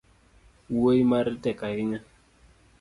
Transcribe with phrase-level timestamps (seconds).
[0.75, 1.99] Wuoi mare tek ahinya